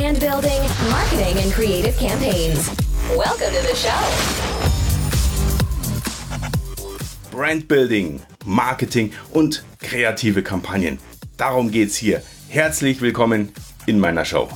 brand 0.00 0.18
building, 0.18 0.62
marketing, 0.90 1.38
and 1.42 1.52
creative 1.52 1.94
campaigns. 1.98 2.70
Welcome 3.10 3.52
to 3.52 3.60
the 3.68 3.76
show. 3.76 4.00
Brand 7.30 7.68
Building, 7.68 8.22
Marketing 8.46 9.12
und 9.34 9.62
kreative 9.78 10.42
Kampagnen. 10.42 10.98
Darum 11.36 11.70
geht's 11.70 11.96
hier. 11.96 12.22
Herzlich 12.48 13.02
willkommen 13.02 13.52
in 13.84 14.00
meiner 14.00 14.24
Show. 14.24 14.48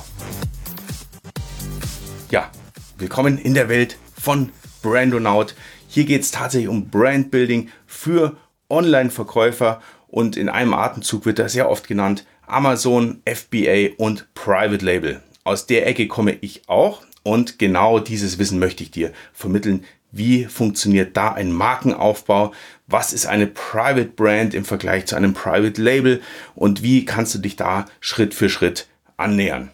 Ja, 2.31 2.49
willkommen 2.97 3.37
in 3.37 3.53
der 3.53 3.69
Welt 3.69 3.99
von 4.19 4.51
Brandonaut. 4.81 5.53
Hier 5.87 6.05
geht 6.05 6.23
es 6.23 6.31
tatsächlich 6.31 6.69
um 6.69 6.89
Brand 6.89 7.29
Building 7.29 7.69
für 7.85 8.35
Online-Verkäufer 8.71 9.79
und 10.07 10.37
in 10.37 10.49
einem 10.49 10.73
Atemzug 10.73 11.27
wird 11.27 11.37
das 11.37 11.53
sehr 11.53 11.69
oft 11.69 11.87
genannt 11.87 12.25
Amazon, 12.47 13.21
FBA 13.25 13.93
und 13.97 14.33
Private 14.33 14.83
Label. 14.83 15.21
Aus 15.45 15.67
der 15.67 15.85
Ecke 15.85 16.07
komme 16.07 16.35
ich 16.41 16.63
auch 16.67 17.03
und 17.21 17.59
genau 17.59 17.99
dieses 17.99 18.39
Wissen 18.39 18.57
möchte 18.57 18.81
ich 18.81 18.89
dir 18.89 19.13
vermitteln. 19.31 19.85
Wie 20.11 20.45
funktioniert 20.45 21.15
da 21.15 21.33
ein 21.33 21.51
Markenaufbau? 21.51 22.51
Was 22.87 23.13
ist 23.13 23.27
eine 23.27 23.45
Private 23.45 24.05
Brand 24.05 24.55
im 24.55 24.65
Vergleich 24.65 25.05
zu 25.05 25.15
einem 25.15 25.35
Private 25.35 25.79
Label? 25.79 26.21
Und 26.55 26.81
wie 26.81 27.05
kannst 27.05 27.35
du 27.35 27.39
dich 27.39 27.55
da 27.55 27.85
Schritt 27.99 28.33
für 28.33 28.49
Schritt 28.49 28.87
annähern? 29.17 29.69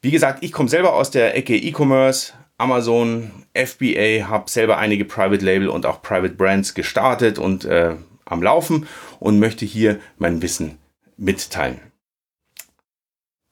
Wie 0.00 0.12
gesagt, 0.12 0.44
ich 0.44 0.52
komme 0.52 0.68
selber 0.68 0.94
aus 0.94 1.10
der 1.10 1.36
Ecke 1.36 1.56
E-Commerce, 1.56 2.32
Amazon, 2.56 3.32
FBA, 3.52 4.28
habe 4.28 4.48
selber 4.48 4.78
einige 4.78 5.04
Private 5.04 5.44
Label 5.44 5.70
und 5.70 5.86
auch 5.86 6.02
Private 6.02 6.34
Brands 6.34 6.74
gestartet 6.74 7.40
und 7.40 7.64
äh, 7.64 7.96
am 8.26 8.42
Laufen 8.44 8.86
und 9.18 9.40
möchte 9.40 9.64
hier 9.64 9.98
mein 10.18 10.40
Wissen 10.40 10.78
mitteilen. 11.16 11.80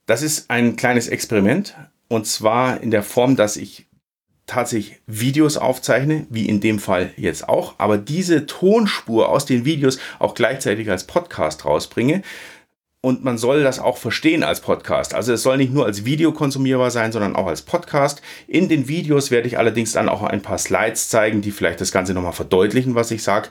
Das 0.06 0.22
ist 0.22 0.50
ein 0.50 0.76
kleines 0.76 1.08
Experiment 1.08 1.76
und 2.08 2.26
zwar 2.26 2.80
in 2.80 2.90
der 2.90 3.02
Form, 3.02 3.36
dass 3.36 3.56
ich 3.56 3.86
tatsächlich 4.46 5.00
Videos 5.06 5.56
aufzeichne, 5.56 6.26
wie 6.28 6.48
in 6.48 6.60
dem 6.60 6.78
Fall 6.78 7.10
jetzt 7.16 7.48
auch, 7.48 7.76
aber 7.78 7.96
diese 7.96 8.46
Tonspur 8.46 9.28
aus 9.28 9.46
den 9.46 9.64
Videos 9.64 9.98
auch 10.18 10.34
gleichzeitig 10.34 10.90
als 10.90 11.04
Podcast 11.06 11.64
rausbringe. 11.64 12.22
Und 13.04 13.24
man 13.24 13.36
soll 13.36 13.64
das 13.64 13.80
auch 13.80 13.96
verstehen 13.96 14.44
als 14.44 14.60
Podcast. 14.60 15.12
Also 15.12 15.32
es 15.32 15.42
soll 15.42 15.56
nicht 15.56 15.72
nur 15.72 15.86
als 15.86 16.04
Video 16.04 16.30
konsumierbar 16.32 16.92
sein, 16.92 17.10
sondern 17.10 17.34
auch 17.34 17.48
als 17.48 17.62
Podcast. 17.62 18.22
In 18.46 18.68
den 18.68 18.86
Videos 18.86 19.32
werde 19.32 19.48
ich 19.48 19.58
allerdings 19.58 19.90
dann 19.90 20.08
auch 20.08 20.22
ein 20.22 20.40
paar 20.40 20.58
Slides 20.58 21.08
zeigen, 21.08 21.40
die 21.40 21.50
vielleicht 21.50 21.80
das 21.80 21.90
Ganze 21.90 22.14
nochmal 22.14 22.32
verdeutlichen, 22.32 22.94
was 22.94 23.10
ich 23.10 23.24
sage. 23.24 23.48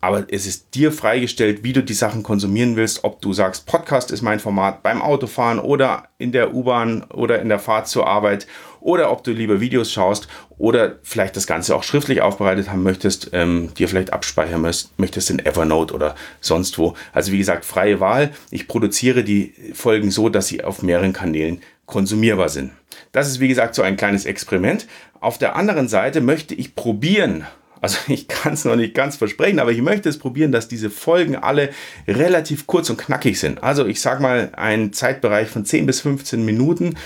Aber 0.00 0.26
es 0.30 0.46
ist 0.46 0.74
dir 0.74 0.92
freigestellt, 0.92 1.64
wie 1.64 1.72
du 1.72 1.82
die 1.82 1.94
Sachen 1.94 2.22
konsumieren 2.22 2.76
willst. 2.76 3.02
Ob 3.02 3.20
du 3.22 3.32
sagst, 3.32 3.66
Podcast 3.66 4.10
ist 4.10 4.22
mein 4.22 4.40
Format 4.40 4.82
beim 4.82 5.00
Autofahren 5.02 5.58
oder 5.58 6.08
in 6.18 6.32
der 6.32 6.54
U-Bahn 6.54 7.02
oder 7.04 7.40
in 7.40 7.48
der 7.48 7.58
Fahrt 7.58 7.88
zur 7.88 8.06
Arbeit 8.06 8.46
oder 8.80 9.10
ob 9.10 9.24
du 9.24 9.32
lieber 9.32 9.60
Videos 9.60 9.90
schaust 9.90 10.28
oder 10.58 11.00
vielleicht 11.02 11.34
das 11.34 11.48
Ganze 11.48 11.74
auch 11.74 11.82
schriftlich 11.82 12.22
aufbereitet 12.22 12.70
haben 12.70 12.84
möchtest, 12.84 13.30
ähm, 13.32 13.74
dir 13.74 13.88
vielleicht 13.88 14.12
abspeichern 14.12 14.60
möchtest 14.96 15.30
in 15.30 15.44
Evernote 15.44 15.92
oder 15.92 16.14
sonst 16.40 16.78
wo. 16.78 16.94
Also 17.12 17.32
wie 17.32 17.38
gesagt, 17.38 17.64
freie 17.64 17.98
Wahl. 17.98 18.30
Ich 18.50 18.68
produziere 18.68 19.24
die 19.24 19.54
Folgen 19.74 20.12
so, 20.12 20.28
dass 20.28 20.46
sie 20.46 20.62
auf 20.62 20.82
mehreren 20.82 21.12
Kanälen 21.12 21.62
konsumierbar 21.86 22.48
sind. 22.48 22.72
Das 23.10 23.28
ist 23.28 23.40
wie 23.40 23.48
gesagt 23.48 23.74
so 23.74 23.82
ein 23.82 23.96
kleines 23.96 24.24
Experiment. 24.24 24.86
Auf 25.20 25.38
der 25.38 25.56
anderen 25.56 25.88
Seite 25.88 26.20
möchte 26.20 26.54
ich 26.54 26.76
probieren, 26.76 27.44
also 27.80 27.98
ich 28.08 28.28
kann 28.28 28.54
es 28.54 28.64
noch 28.64 28.76
nicht 28.76 28.94
ganz 28.94 29.16
versprechen, 29.16 29.58
aber 29.58 29.72
ich 29.72 29.82
möchte 29.82 30.08
es 30.08 30.18
probieren, 30.18 30.52
dass 30.52 30.68
diese 30.68 30.90
Folgen 30.90 31.36
alle 31.36 31.70
relativ 32.06 32.66
kurz 32.66 32.90
und 32.90 32.98
knackig 32.98 33.38
sind. 33.38 33.62
Also 33.62 33.86
ich 33.86 34.00
sage 34.00 34.22
mal 34.22 34.50
ein 34.56 34.92
Zeitbereich 34.92 35.48
von 35.48 35.64
10 35.64 35.86
bis 35.86 36.00
15 36.00 36.44
Minuten. 36.44 36.96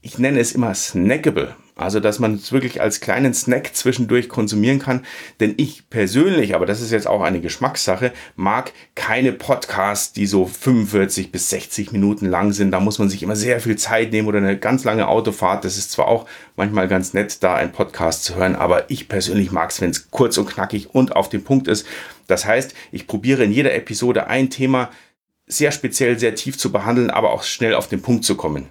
Ich 0.00 0.18
nenne 0.18 0.40
es 0.40 0.52
immer 0.52 0.74
snackable. 0.74 1.54
Also, 1.80 1.98
dass 1.98 2.18
man 2.18 2.34
es 2.34 2.52
wirklich 2.52 2.80
als 2.80 3.00
kleinen 3.00 3.32
Snack 3.32 3.74
zwischendurch 3.74 4.28
konsumieren 4.28 4.78
kann. 4.78 5.04
Denn 5.40 5.54
ich 5.56 5.88
persönlich, 5.88 6.54
aber 6.54 6.66
das 6.66 6.80
ist 6.80 6.92
jetzt 6.92 7.06
auch 7.06 7.22
eine 7.22 7.40
Geschmackssache, 7.40 8.12
mag 8.36 8.72
keine 8.94 9.32
Podcasts, 9.32 10.12
die 10.12 10.26
so 10.26 10.44
45 10.46 11.32
bis 11.32 11.48
60 11.50 11.92
Minuten 11.92 12.26
lang 12.26 12.52
sind. 12.52 12.70
Da 12.70 12.80
muss 12.80 12.98
man 12.98 13.08
sich 13.08 13.22
immer 13.22 13.36
sehr 13.36 13.60
viel 13.60 13.76
Zeit 13.76 14.12
nehmen 14.12 14.28
oder 14.28 14.38
eine 14.38 14.58
ganz 14.58 14.84
lange 14.84 15.08
Autofahrt. 15.08 15.64
Das 15.64 15.78
ist 15.78 15.90
zwar 15.90 16.08
auch 16.08 16.26
manchmal 16.54 16.86
ganz 16.86 17.14
nett, 17.14 17.42
da 17.42 17.54
einen 17.54 17.72
Podcast 17.72 18.24
zu 18.24 18.34
hören, 18.34 18.56
aber 18.56 18.90
ich 18.90 19.08
persönlich 19.08 19.50
mag 19.50 19.70
es, 19.70 19.80
wenn 19.80 19.90
es 19.90 20.10
kurz 20.10 20.36
und 20.36 20.50
knackig 20.50 20.94
und 20.94 21.16
auf 21.16 21.30
den 21.30 21.44
Punkt 21.44 21.66
ist. 21.66 21.86
Das 22.26 22.44
heißt, 22.44 22.74
ich 22.92 23.06
probiere 23.06 23.44
in 23.44 23.52
jeder 23.52 23.74
Episode 23.74 24.26
ein 24.26 24.50
Thema 24.50 24.90
sehr 25.46 25.72
speziell, 25.72 26.18
sehr 26.18 26.34
tief 26.34 26.58
zu 26.58 26.70
behandeln, 26.70 27.10
aber 27.10 27.32
auch 27.32 27.42
schnell 27.42 27.74
auf 27.74 27.88
den 27.88 28.02
Punkt 28.02 28.24
zu 28.24 28.36
kommen. 28.36 28.68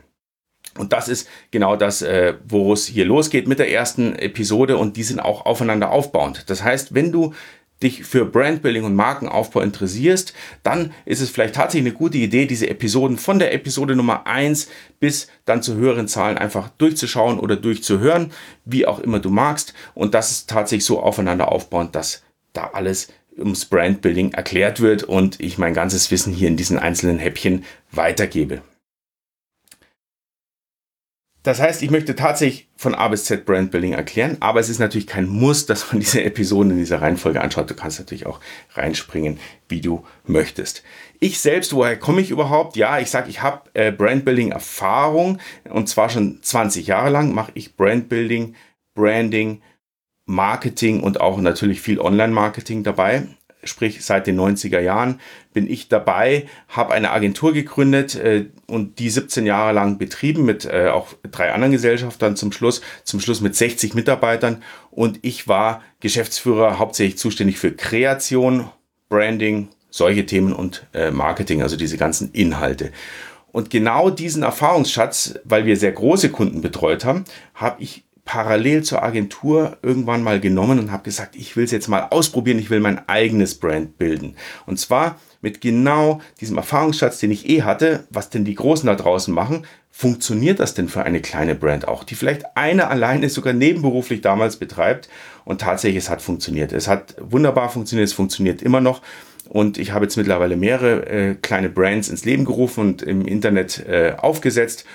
Und 0.78 0.94
das 0.94 1.10
ist 1.10 1.28
genau 1.52 1.76
das, 1.76 2.02
äh, 2.02 2.36
wo 2.48 2.74
es 2.74 2.86
hier 2.86 3.06
losgeht 3.06 3.48
mit 3.48 3.60
der 3.60 3.72
ersten 3.72 4.16
Episode 4.16 4.78
und 4.78 4.98
die 4.98 5.04
sind 5.04 5.20
auch 5.20 5.46
aufeinander 5.46 5.92
aufbauend. 5.92 6.50
Das 6.50 6.64
heißt, 6.64 6.94
wenn 6.94 7.12
du 7.12 7.34
dich 7.82 8.04
für 8.04 8.26
Brandbuilding 8.26 8.84
und 8.84 8.96
Markenaufbau 8.96 9.62
interessierst, 9.62 10.34
dann 10.64 10.92
ist 11.06 11.22
es 11.22 11.30
vielleicht 11.30 11.56
tatsächlich 11.56 11.92
eine 11.92 11.98
gute 11.98 12.18
Idee, 12.18 12.46
diese 12.46 12.70
Episoden 12.70 13.18
von 13.18 13.40
der 13.40 13.54
Episode 13.54 13.96
Nummer 13.96 14.28
1 14.28 14.70
bis 15.00 15.28
dann 15.46 15.64
zu 15.64 15.76
höheren 15.76 16.08
Zahlen 16.08 16.38
einfach 16.38 16.70
durchzuschauen 16.78 17.40
oder 17.40 17.56
durchzuhören, 17.56 18.32
wie 18.66 18.86
auch 18.86 19.00
immer 19.00 19.20
du 19.20 19.30
magst. 19.30 19.74
Und 19.94 20.14
das 20.14 20.32
ist 20.32 20.50
tatsächlich 20.50 20.86
so 20.86 21.00
aufeinander 21.00 21.52
aufbauend, 21.52 21.96
dass 21.96 22.24
da 22.54 22.72
alles 22.74 23.08
ums 23.38 23.66
Brandbuilding 23.66 24.34
erklärt 24.34 24.82
wird 24.82 25.04
und 25.04 25.40
ich 25.40 25.58
mein 25.58 25.74
ganzes 25.74 26.12
Wissen 26.12 26.34
hier 26.34 26.50
in 26.50 26.58
diesen 26.58 26.78
einzelnen 26.78 27.20
Häppchen 27.20 27.64
weitergebe. 27.92 28.62
Das 31.44 31.62
heißt, 31.62 31.82
ich 31.84 31.90
möchte 31.90 32.16
tatsächlich 32.16 32.68
von 32.76 32.94
A 32.94 33.08
bis 33.08 33.24
Z 33.24 33.46
Brandbuilding 33.46 33.94
erklären, 33.94 34.38
aber 34.42 34.60
es 34.60 34.68
ist 34.68 34.80
natürlich 34.80 35.08
kein 35.08 35.28
Muss, 35.28 35.66
dass 35.66 35.92
man 35.92 36.00
diese 36.02 36.24
Episoden 36.24 36.72
in 36.72 36.78
dieser 36.78 37.02
Reihenfolge 37.02 37.42
anschaut. 37.42 37.70
Du 37.70 37.76
kannst 37.76 38.00
natürlich 38.00 38.26
auch 38.26 38.40
reinspringen, 38.74 39.40
wie 39.70 39.82
du 39.82 40.06
möchtest. 40.26 40.84
Ich 41.20 41.40
selbst, 41.40 41.74
woher 41.74 41.98
komme 41.98 42.22
ich 42.22 42.32
überhaupt? 42.32 42.76
Ja, 42.76 43.00
ich 43.00 43.10
sage, 43.10 43.30
ich 43.30 43.42
habe 43.42 43.70
äh, 43.74 43.92
Brandbuilding-Erfahrung 43.92 45.40
und 45.70 45.88
zwar 45.88 46.10
schon 46.10 46.40
20 46.42 46.88
Jahre 46.88 47.10
lang 47.10 47.34
mache 47.34 47.52
ich 47.56 47.76
Brandbuilding, 47.76 48.56
Branding, 48.94 49.62
Marketing 50.26 51.02
und 51.02 51.22
auch 51.22 51.40
natürlich 51.40 51.82
viel 51.82 52.00
Online-Marketing 52.00 52.84
dabei 52.84 53.28
sprich 53.64 54.04
seit 54.04 54.28
den 54.28 54.40
90er 54.40 54.80
Jahren, 54.80 55.20
bin 55.54 55.70
ich 55.70 55.90
dabei, 55.90 56.48
habe 56.68 56.94
eine 56.94 57.12
Agentur 57.12 57.54
gegründet 57.54 58.16
äh, 58.16 58.46
und 58.68 59.00
die 59.00 59.10
17 59.10 59.46
Jahre 59.46 59.74
lang 59.74 59.98
betrieben 59.98 60.46
mit 60.46 60.66
äh, 60.66 60.90
auch 60.90 61.10
drei 61.30 61.52
anderen 61.52 61.72
Gesellschaftern 61.72 62.36
zum 62.36 62.52
Schluss, 62.52 62.82
zum 63.04 63.20
Schluss 63.20 63.42
mit 63.42 63.56
60 63.56 63.94
Mitarbeitern 63.94 64.64
und 64.92 65.20
ich 65.22 65.48
war 65.48 65.82
Geschäftsführer 66.00 66.80
hauptsächlich 66.80 67.18
zuständig 67.18 67.60
für 67.60 67.72
Kreation, 67.72 68.70
Branding, 69.10 69.70
solche 69.90 70.26
Themen 70.26 70.54
und 70.54 70.86
äh, 70.94 71.12
Marketing, 71.12 71.62
also 71.62 71.76
diese 71.76 71.98
ganzen 71.98 72.32
Inhalte. 72.32 72.92
Und 73.52 73.72
genau 73.72 74.12
diesen 74.12 74.44
Erfahrungsschatz, 74.44 75.40
weil 75.44 75.66
wir 75.66 75.76
sehr 75.76 75.92
große 75.92 76.30
Kunden 76.30 76.62
betreut 76.62 77.04
haben, 77.04 77.26
habe 77.56 77.82
ich 77.82 78.04
parallel 78.30 78.84
zur 78.84 79.02
Agentur 79.02 79.80
irgendwann 79.82 80.22
mal 80.22 80.40
genommen 80.40 80.78
und 80.78 80.92
habe 80.92 81.02
gesagt, 81.02 81.36
ich 81.36 81.56
will 81.56 81.64
es 81.64 81.72
jetzt 81.72 81.88
mal 81.88 82.10
ausprobieren, 82.12 82.60
ich 82.60 82.70
will 82.70 82.80
mein 82.80 83.10
eigenes 83.10 83.56
Brand 83.56 83.98
bilden. 83.98 84.36
Und 84.68 84.80
zwar 84.80 85.20
mit 85.42 85.62
genau 85.62 86.22
diesem 86.40 86.58
Erfahrungsschatz, 86.58 87.18
den 87.18 87.32
ich 87.32 87.50
eh 87.50 87.64
hatte, 87.64 88.06
was 88.12 88.30
denn 88.30 88.46
die 88.46 88.54
Großen 88.54 88.86
da 88.86 88.94
draußen 88.94 89.34
machen, 89.34 89.66
funktioniert 89.90 90.60
das 90.60 90.76
denn 90.76 90.90
für 90.90 91.02
eine 91.02 91.22
kleine 91.22 91.56
Brand 91.56 91.88
auch, 91.88 92.04
die 92.04 92.14
vielleicht 92.14 92.56
eine 92.56 92.90
alleine 92.90 93.30
sogar 93.30 93.54
nebenberuflich 93.54 94.22
damals 94.22 94.58
betreibt 94.58 95.10
und 95.44 95.62
tatsächlich 95.62 96.04
es 96.04 96.12
hat 96.12 96.22
funktioniert. 96.22 96.72
Es 96.72 96.88
hat 96.88 97.16
wunderbar 97.20 97.72
funktioniert, 97.72 98.10
es 98.10 98.14
funktioniert 98.14 98.62
immer 98.62 98.80
noch 98.80 99.02
und 99.46 99.80
ich 99.80 99.92
habe 99.92 100.06
jetzt 100.06 100.18
mittlerweile 100.18 100.56
mehrere 100.56 101.08
äh, 101.08 101.34
kleine 101.34 101.70
Brands 101.70 102.10
ins 102.10 102.26
Leben 102.26 102.46
gerufen 102.46 102.82
und 102.82 103.02
im 103.02 103.26
Internet 103.26 103.88
äh, 103.88 104.14
aufgesetzt 104.20 104.86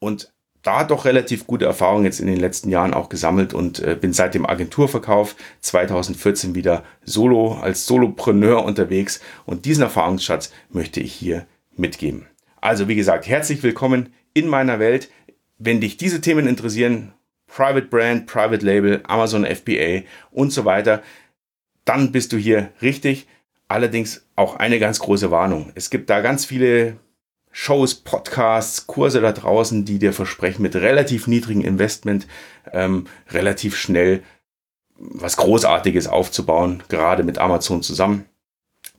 und 0.00 0.34
da 0.64 0.82
doch 0.82 1.04
relativ 1.04 1.46
gute 1.46 1.66
Erfahrungen 1.66 2.04
jetzt 2.04 2.20
in 2.20 2.26
den 2.26 2.40
letzten 2.40 2.70
Jahren 2.70 2.94
auch 2.94 3.08
gesammelt 3.08 3.54
und 3.54 3.78
äh, 3.80 3.96
bin 4.00 4.12
seit 4.12 4.34
dem 4.34 4.46
Agenturverkauf 4.46 5.36
2014 5.60 6.54
wieder 6.54 6.82
solo 7.04 7.58
als 7.60 7.86
Solopreneur 7.86 8.64
unterwegs 8.64 9.20
und 9.46 9.66
diesen 9.66 9.82
Erfahrungsschatz 9.82 10.52
möchte 10.70 11.00
ich 11.00 11.12
hier 11.12 11.46
mitgeben. 11.76 12.26
Also 12.60 12.88
wie 12.88 12.96
gesagt, 12.96 13.28
herzlich 13.28 13.62
willkommen 13.62 14.12
in 14.32 14.48
meiner 14.48 14.78
Welt. 14.78 15.10
Wenn 15.58 15.80
dich 15.80 15.98
diese 15.98 16.20
Themen 16.20 16.48
interessieren, 16.48 17.12
Private 17.46 17.86
Brand, 17.86 18.26
Private 18.26 18.64
Label, 18.64 19.02
Amazon 19.06 19.44
FBA 19.44 20.02
und 20.32 20.50
so 20.50 20.64
weiter, 20.64 21.02
dann 21.84 22.10
bist 22.10 22.32
du 22.32 22.38
hier 22.38 22.70
richtig. 22.80 23.28
Allerdings 23.68 24.26
auch 24.34 24.56
eine 24.56 24.78
ganz 24.78 24.98
große 24.98 25.30
Warnung. 25.30 25.72
Es 25.74 25.90
gibt 25.90 26.10
da 26.10 26.20
ganz 26.20 26.44
viele 26.46 26.96
Shows, 27.56 27.94
Podcasts, 27.94 28.88
Kurse 28.88 29.20
da 29.20 29.30
draußen, 29.30 29.84
die 29.84 30.00
dir 30.00 30.12
versprechen, 30.12 30.60
mit 30.60 30.74
relativ 30.74 31.28
niedrigem 31.28 31.62
Investment 31.62 32.26
ähm, 32.72 33.06
relativ 33.30 33.76
schnell 33.76 34.24
was 34.98 35.36
Großartiges 35.36 36.08
aufzubauen, 36.08 36.82
gerade 36.88 37.22
mit 37.22 37.38
Amazon 37.38 37.80
zusammen. 37.80 38.24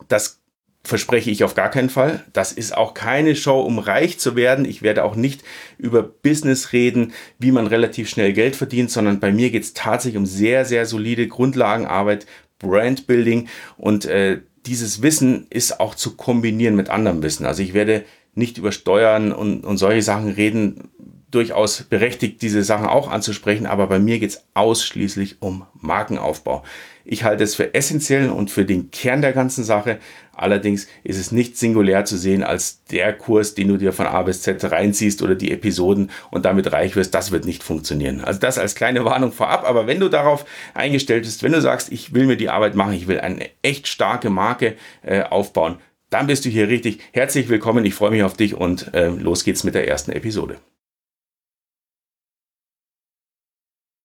Das 0.07 0.39
verspreche 0.85 1.31
ich 1.31 1.43
auf 1.43 1.53
gar 1.53 1.69
keinen 1.69 1.89
Fall. 1.89 2.23
Das 2.31 2.53
ist 2.53 2.77
auch 2.77 2.93
keine 2.93 3.35
Show, 3.35 3.59
um 3.59 3.77
reich 3.77 4.19
zu 4.19 4.37
werden. 4.37 4.63
Ich 4.63 4.81
werde 4.81 5.03
auch 5.03 5.17
nicht 5.17 5.43
über 5.77 6.01
Business 6.01 6.71
reden, 6.71 7.11
wie 7.37 7.51
man 7.51 7.67
relativ 7.67 8.07
schnell 8.07 8.31
Geld 8.31 8.55
verdient, 8.55 8.89
sondern 8.89 9.19
bei 9.19 9.33
mir 9.33 9.49
geht 9.49 9.63
es 9.63 9.73
tatsächlich 9.73 10.17
um 10.17 10.25
sehr, 10.25 10.63
sehr 10.63 10.85
solide 10.85 11.27
Grundlagenarbeit, 11.27 12.25
Brandbuilding 12.59 13.49
und 13.75 14.05
äh, 14.05 14.39
dieses 14.65 15.01
Wissen 15.01 15.45
ist 15.49 15.81
auch 15.81 15.93
zu 15.93 16.15
kombinieren 16.15 16.75
mit 16.75 16.89
anderem 16.89 17.21
Wissen. 17.21 17.45
Also 17.45 17.61
ich 17.61 17.73
werde 17.73 18.05
nicht 18.35 18.57
über 18.57 18.71
Steuern 18.71 19.31
und, 19.31 19.65
und 19.65 19.77
solche 19.77 20.01
Sachen 20.01 20.29
reden, 20.29 20.89
durchaus 21.35 21.83
berechtigt, 21.83 22.41
diese 22.41 22.63
Sachen 22.63 22.87
auch 22.87 23.11
anzusprechen, 23.11 23.65
aber 23.65 23.87
bei 23.87 23.99
mir 23.99 24.19
geht 24.19 24.29
es 24.29 24.45
ausschließlich 24.53 25.41
um 25.41 25.65
Markenaufbau. 25.73 26.63
Ich 27.03 27.23
halte 27.23 27.43
es 27.43 27.55
für 27.55 27.73
essentiell 27.75 28.29
und 28.29 28.49
für 28.49 28.65
den 28.65 28.89
Kern 28.89 29.21
der 29.21 29.33
ganzen 29.33 29.63
Sache. 29.63 29.99
Allerdings 30.33 30.87
ist 31.03 31.19
es 31.19 31.31
nicht 31.31 31.55
singulär 31.55 32.03
zu 32.05 32.17
sehen 32.17 32.41
als 32.41 32.83
der 32.85 33.13
Kurs, 33.13 33.53
den 33.53 33.67
du 33.67 33.77
dir 33.77 33.93
von 33.93 34.07
A 34.07 34.23
bis 34.23 34.41
Z 34.41 34.63
reinziehst 34.63 35.21
oder 35.21 35.35
die 35.35 35.51
Episoden 35.51 36.09
und 36.31 36.45
damit 36.45 36.71
reich 36.71 36.95
wirst. 36.95 37.13
Das 37.13 37.31
wird 37.31 37.45
nicht 37.45 37.63
funktionieren. 37.63 38.21
Also 38.21 38.39
das 38.39 38.57
als 38.57 38.73
kleine 38.73 39.05
Warnung 39.05 39.31
vorab. 39.31 39.69
Aber 39.69 39.85
wenn 39.85 39.99
du 39.99 40.09
darauf 40.09 40.45
eingestellt 40.73 41.25
bist, 41.25 41.43
wenn 41.43 41.51
du 41.51 41.61
sagst, 41.61 41.91
ich 41.91 42.13
will 42.13 42.25
mir 42.25 42.37
die 42.37 42.49
Arbeit 42.49 42.73
machen, 42.73 42.93
ich 42.93 43.07
will 43.07 43.19
eine 43.19 43.49
echt 43.61 43.87
starke 43.87 44.31
Marke 44.31 44.75
äh, 45.03 45.21
aufbauen, 45.21 45.77
dann 46.15 46.27
bist 46.27 46.45
du 46.45 46.49
hier 46.49 46.69
richtig. 46.69 46.99
Herzlich 47.11 47.49
willkommen. 47.49 47.83
Ich 47.83 47.93
freue 47.93 48.11
mich 48.11 48.23
auf 48.23 48.37
dich 48.37 48.55
und 48.55 48.93
äh, 48.93 49.09
los 49.09 49.43
geht's 49.43 49.65
mit 49.65 49.75
der 49.75 49.89
ersten 49.89 50.13
Episode. 50.13 50.59